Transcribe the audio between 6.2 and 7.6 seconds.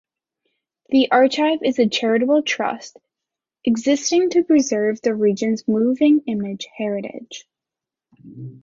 image heritage.